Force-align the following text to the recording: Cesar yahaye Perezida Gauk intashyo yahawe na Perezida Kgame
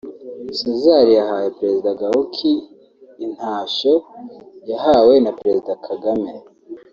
Cesar 0.57 1.05
yahaye 1.19 1.47
Perezida 1.57 1.89
Gauk 2.01 2.35
intashyo 3.25 3.93
yahawe 4.71 5.13
na 5.23 5.31
Perezida 5.39 5.73
Kgame 5.85 6.31